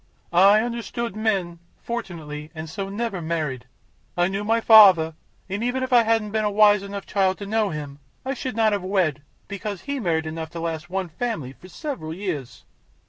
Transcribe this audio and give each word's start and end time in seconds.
"I 0.33 0.61
understood 0.61 1.15
men, 1.15 1.59
fortunately, 1.83 2.49
and 2.55 2.67
so 2.67 2.89
never 2.89 3.21
married. 3.21 3.67
I 4.17 4.29
knew 4.29 4.43
my 4.43 4.59
father, 4.59 5.13
and 5.47 5.63
even 5.63 5.83
if 5.83 5.93
I 5.93 6.01
hadn't 6.01 6.31
been 6.31 6.43
a 6.43 6.49
wise 6.49 6.81
enough 6.81 7.05
child 7.05 7.37
to 7.37 7.45
know 7.45 7.69
him, 7.69 7.99
I 8.25 8.33
should 8.33 8.55
not 8.55 8.71
have 8.71 8.83
wed, 8.83 9.21
because 9.47 9.81
he 9.81 9.99
married 9.99 10.25
enough 10.25 10.49
to 10.53 10.59
last 10.59 10.89
one 10.89 11.07
family 11.07 11.53
for 11.53 11.69
several 11.69 12.15
years." 12.15 12.63